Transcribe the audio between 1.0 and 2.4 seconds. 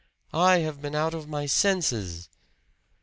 of my senses!"